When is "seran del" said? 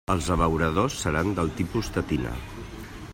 1.03-1.53